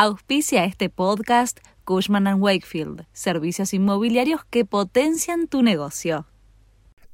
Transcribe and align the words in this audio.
Auspicia 0.00 0.62
este 0.62 0.90
podcast 0.90 1.58
Cushman⁇ 1.82 2.26
Wakefield, 2.38 3.06
servicios 3.12 3.74
inmobiliarios 3.74 4.42
que 4.48 4.64
potencian 4.64 5.48
tu 5.48 5.64
negocio. 5.64 6.24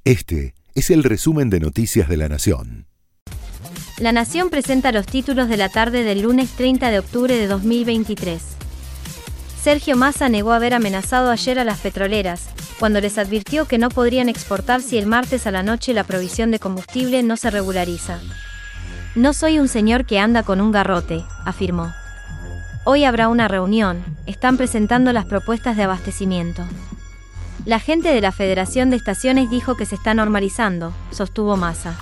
Este 0.05 0.55
es 0.75 0.91
el 0.91 1.03
resumen 1.03 1.49
de 1.49 1.61
Noticias 1.61 2.11
de 2.11 2.19
la 2.19 2.29
Nación. 2.29 2.87
La 3.97 4.13
Nación 4.13 4.51
presenta 4.51 4.93
los 4.93 5.07
títulos 5.07 5.49
de 5.49 5.57
la 5.57 5.71
tarde 5.71 6.03
del 6.03 6.21
lunes 6.21 6.51
30 6.51 6.91
de 6.91 6.99
octubre 6.99 7.35
de 7.35 7.47
2023. 7.47 8.43
Sergio 9.63 9.97
Massa 9.97 10.29
negó 10.29 10.53
haber 10.53 10.75
amenazado 10.75 11.31
ayer 11.31 11.59
a 11.59 11.65
las 11.65 11.81
petroleras, 11.81 12.51
cuando 12.79 13.01
les 13.01 13.17
advirtió 13.17 13.65
que 13.65 13.79
no 13.79 13.89
podrían 13.89 14.29
exportar 14.29 14.83
si 14.83 14.99
el 14.99 15.07
martes 15.07 15.47
a 15.47 15.51
la 15.51 15.63
noche 15.63 15.95
la 15.95 16.05
provisión 16.05 16.51
de 16.51 16.59
combustible 16.59 17.23
no 17.23 17.39
se 17.39 17.51
regulariza. 17.51 18.21
No 19.15 19.33
soy 19.33 19.59
un 19.59 19.69
señor 19.69 20.05
que 20.05 20.19
anda 20.19 20.43
con 20.43 20.61
un 20.61 20.71
garrote, 20.71 21.25
afirmó. 21.47 21.95
Hoy 22.87 23.05
habrá 23.05 23.29
una 23.29 23.49
reunión, 23.49 24.05
están 24.27 24.59
presentando 24.59 25.15
las 25.15 25.25
propuestas 25.25 25.75
de 25.75 25.85
abastecimiento. 25.85 26.65
La 27.65 27.81
gente 27.81 28.11
de 28.11 28.21
la 28.21 28.31
Federación 28.31 28.91
de 28.91 28.97
Estaciones 28.97 29.49
dijo 29.49 29.75
que 29.75 29.87
se 29.87 29.95
está 29.95 30.13
normalizando, 30.13 30.93
sostuvo 31.11 31.57
Massa. 31.57 31.97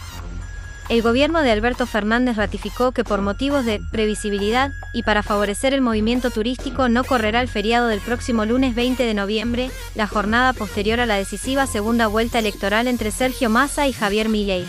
El 0.89 1.01
gobierno 1.01 1.41
de 1.41 1.53
Alberto 1.53 1.87
Fernández 1.87 2.37
ratificó 2.37 2.91
que 2.91 3.05
por 3.05 3.23
motivos 3.23 3.65
de 3.65 3.81
previsibilidad 3.93 4.73
y 4.93 5.05
para 5.05 5.23
favorecer 5.23 5.73
el 5.73 5.83
movimiento 5.83 6.31
turístico 6.31 6.89
no 6.89 7.05
correrá 7.05 7.41
el 7.41 7.49
feriado 7.49 7.87
del 7.87 8.01
próximo 8.01 8.45
lunes 8.45 8.75
20 8.75 9.05
de 9.05 9.15
noviembre, 9.15 9.71
la 9.95 10.09
jornada 10.09 10.53
posterior 10.53 10.99
a 10.99 11.07
la 11.07 11.15
decisiva 11.15 11.69
segunda 11.69 12.09
vuelta 12.09 12.41
electoral 12.41 12.89
entre 12.89 13.13
Sergio 13.13 13.49
Massa 13.51 13.87
y 13.87 13.93
Javier 13.93 14.29
Milei. 14.29 14.67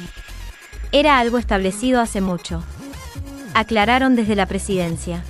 Era 0.91 1.17
algo 1.17 1.39
establecido 1.39 1.99
hace 1.99 2.21
mucho. 2.21 2.63
Aclararon 3.55 4.15
desde 4.15 4.35
la 4.35 4.45
presidencia. 4.45 5.23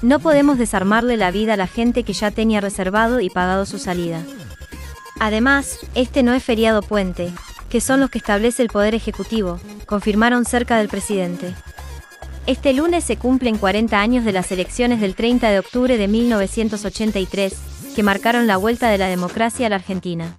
No 0.00 0.20
podemos 0.20 0.58
desarmarle 0.58 1.16
la 1.16 1.32
vida 1.32 1.54
a 1.54 1.56
la 1.56 1.66
gente 1.66 2.04
que 2.04 2.12
ya 2.12 2.30
tenía 2.30 2.60
reservado 2.60 3.20
y 3.20 3.30
pagado 3.30 3.66
su 3.66 3.78
salida. 3.78 4.22
Además, 5.18 5.78
este 5.94 6.22
no 6.22 6.34
es 6.34 6.44
feriado 6.44 6.82
puente, 6.82 7.32
que 7.68 7.80
son 7.80 7.98
los 7.98 8.08
que 8.08 8.18
establece 8.18 8.62
el 8.62 8.68
Poder 8.68 8.94
Ejecutivo, 8.94 9.58
confirmaron 9.86 10.44
cerca 10.44 10.78
del 10.78 10.88
presidente. 10.88 11.52
Este 12.46 12.72
lunes 12.72 13.04
se 13.04 13.16
cumplen 13.16 13.58
40 13.58 14.00
años 14.00 14.24
de 14.24 14.32
las 14.32 14.52
elecciones 14.52 15.00
del 15.00 15.16
30 15.16 15.50
de 15.50 15.58
octubre 15.58 15.98
de 15.98 16.08
1983, 16.08 17.54
que 17.96 18.02
marcaron 18.04 18.46
la 18.46 18.56
vuelta 18.56 18.90
de 18.90 18.98
la 18.98 19.08
democracia 19.08 19.66
a 19.66 19.70
la 19.70 19.76
Argentina. 19.76 20.38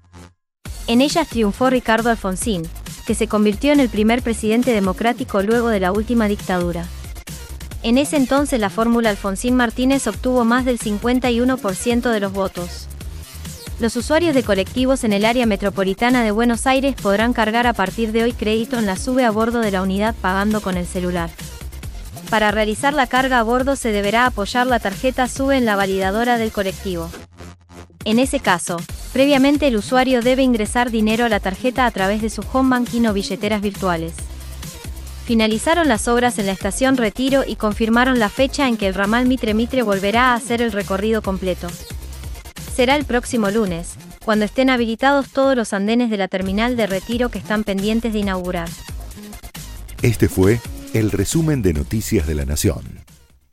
En 0.88 1.02
ellas 1.02 1.28
triunfó 1.28 1.69
Ricardo 1.69 2.09
Alfonsín, 2.09 2.64
que 3.06 3.14
se 3.14 3.28
convirtió 3.28 3.73
en 3.73 3.81
el 3.81 3.89
primer 3.89 4.23
presidente 4.23 4.72
democrático 4.72 5.44
luego 5.44 5.67
de 5.67 5.81
la 5.81 5.91
última 5.91 6.28
dictadura. 6.28 6.88
En 7.81 7.97
ese 7.97 8.17
entonces 8.17 8.59
la 8.59 8.69
fórmula 8.69 9.09
Alfonsín 9.09 9.55
Martínez 9.55 10.05
obtuvo 10.08 10.44
más 10.44 10.66
del 10.66 10.80
51% 10.80 12.11
de 12.11 12.19
los 12.19 12.33
votos. 12.33 12.88
Los 13.80 13.95
usuarios 13.95 14.35
de 14.35 14.44
colectivos 14.44 15.05
en 15.05 15.13
el 15.13 15.23
área 15.23 15.45
metropolitana 15.45 16.22
de 16.22 16.31
Buenos 16.31 16.67
Aires 16.67 16.95
podrán 17.02 17.31
cargar 17.31 17.66
a 17.66 17.73
partir 17.73 18.11
de 18.11 18.23
hoy 18.23 18.33
crédito 18.33 18.77
en 18.77 18.85
la 18.85 18.97
sube 18.97 19.23
a 19.23 19.31
bordo 19.31 19.61
de 19.61 19.72
la 19.72 19.81
unidad 19.81 20.16
pagando 20.22 20.59
con 20.59 20.75
el 20.75 20.85
celular. 20.85 21.30
Para 22.30 22.52
realizar 22.52 22.94
la 22.94 23.07
carga 23.07 23.39
a 23.39 23.44
bordo 23.44 23.77
se 23.77 23.91
deberá 23.91 24.25
apoyar 24.25 24.67
la 24.67 24.80
tarjeta 24.80 25.27
SUBE 25.27 25.57
en 25.57 25.66
la 25.66 25.77
validadora 25.77 26.38
del 26.38 26.52
colectivo. 26.52 27.09
En 28.03 28.19
ese 28.19 28.39
caso, 28.39 28.77
previamente 29.13 29.67
el 29.67 29.77
usuario 29.77 30.22
debe 30.22 30.44
ingresar 30.44 30.91
dinero 30.91 31.25
a 31.25 31.30
la 31.30 31.39
tarjeta 31.39 31.85
a 31.85 31.91
través 31.91 32.22
de 32.22 32.30
su 32.30 32.44
home 32.52 32.69
banking 32.69 33.05
o 33.07 33.13
billeteras 33.13 33.61
virtuales. 33.61 34.13
Finalizaron 35.30 35.88
las 35.88 36.08
obras 36.08 36.39
en 36.39 36.47
la 36.47 36.53
estación 36.53 36.97
Retiro 36.97 37.44
y 37.45 37.55
confirmaron 37.55 38.17
la 38.17 38.30
fecha 38.30 38.67
en 38.67 38.77
que 38.77 38.88
el 38.88 38.95
ramal 38.95 39.27
Mitre 39.27 39.53
Mitre 39.53 39.83
volverá 39.83 40.31
a 40.31 40.33
hacer 40.33 40.59
el 40.59 40.72
recorrido 40.72 41.22
completo. 41.22 41.67
Será 42.75 42.95
el 42.95 43.05
próximo 43.05 43.52
lunes, 43.52 43.91
cuando 44.25 44.45
estén 44.45 44.72
habilitados 44.72 45.30
todos 45.30 45.55
los 45.55 45.72
andenes 45.72 46.09
de 46.09 46.17
la 46.17 46.30
terminal 46.30 46.75
de 46.75 46.88
Retiro 46.88 47.29
que 47.29 47.38
están 47.38 47.63
pendientes 47.63 48.12
de 48.12 48.18
inaugurar. 48.18 48.69
Este 50.01 50.28
fue 50.29 50.59
el 50.95 51.12
resumen 51.12 51.62
de 51.62 51.73
Noticias 51.73 52.25
de 52.25 52.34
la 52.34 52.45
Nación. 52.45 52.99